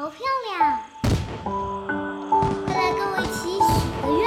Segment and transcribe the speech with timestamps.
[0.00, 0.78] 好漂亮！
[2.64, 3.66] 快来跟我一起许
[4.00, 4.24] 个愿。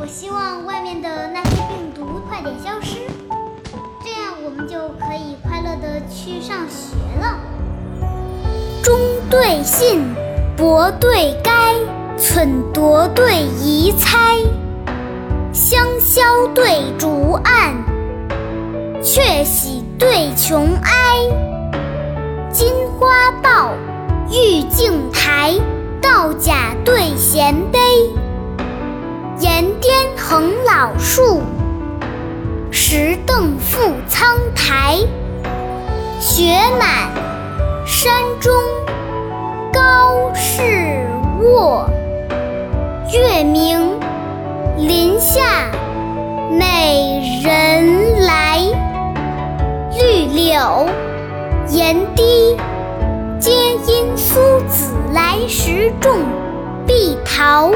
[0.00, 3.00] 我希望外面的那些病毒快点消失，
[4.04, 7.40] 这样我们就可以快乐的去上学了。
[8.84, 10.14] 中对信，
[10.56, 11.74] 博对该，
[12.16, 14.38] 忖夺对疑猜，
[15.52, 16.22] 香消
[16.54, 17.74] 对竹案，
[19.02, 21.55] 却喜对琼哀。
[22.56, 23.74] 金花报，
[24.30, 25.52] 玉镜台，
[26.00, 27.76] 道甲对贤卑。
[29.38, 31.42] 岩巅横老树，
[32.70, 34.96] 石凳覆苍苔。
[36.18, 37.10] 雪满
[37.84, 38.10] 山
[38.40, 38.50] 中
[39.70, 41.06] 高士
[41.42, 41.86] 卧，
[43.12, 44.00] 月明
[44.78, 45.70] 林下
[46.50, 48.62] 美人来。
[49.98, 50.88] 绿柳
[51.68, 52.56] 檐低，
[53.40, 53.50] 皆
[53.86, 54.34] 因苏
[54.68, 56.22] 子来时种。
[56.86, 57.72] 碧桃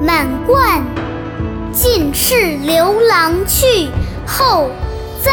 [0.00, 0.84] 满灌，
[1.72, 3.90] 尽是刘郎去
[4.24, 4.70] 后
[5.24, 5.32] 栽。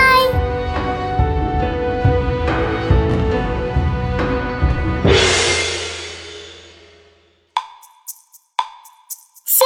[9.45, 9.63] 下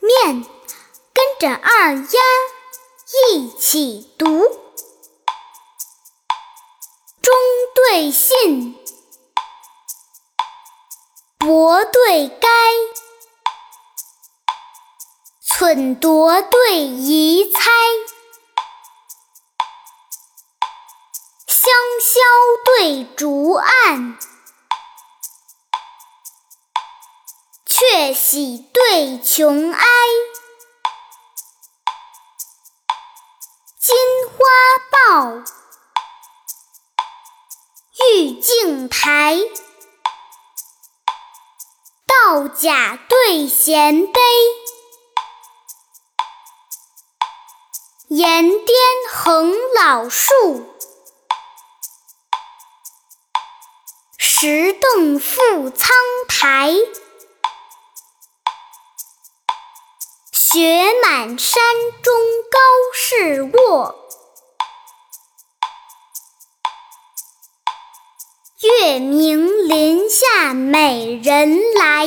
[0.00, 0.44] 面
[1.14, 2.02] 跟着二丫
[3.32, 4.42] 一起读：
[7.98, 8.78] 对信，
[11.36, 12.48] 博对该，
[15.44, 17.60] 忖度对疑猜，
[21.48, 22.20] 香消
[22.64, 24.16] 对竹案。
[27.66, 29.84] 却喜对琼哀，
[33.80, 33.96] 金
[34.28, 34.44] 花
[34.92, 35.42] 报，
[38.86, 39.38] 台，
[42.06, 44.20] 道甲对贤卑，
[48.08, 48.76] 岩巅
[49.10, 50.74] 横老树，
[54.18, 55.90] 石凳覆苍
[56.28, 56.74] 苔。
[60.32, 61.62] 雪满山
[62.02, 62.14] 中
[62.50, 62.58] 高
[62.94, 64.07] 士卧，
[68.60, 72.06] 月明林下美人来。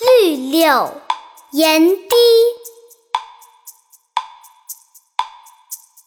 [0.00, 1.00] 绿柳
[1.52, 2.16] 岩低，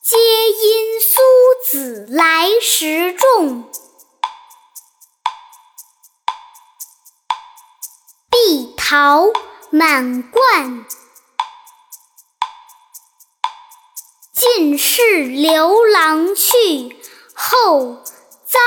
[0.02, 0.18] 皆
[0.50, 1.22] 因苏
[1.72, 3.72] 子来时种。
[8.30, 9.28] 碧桃
[9.70, 10.86] 满冠，
[14.54, 16.98] 尽是刘郎去
[17.34, 18.04] 后
[18.46, 18.60] 栽。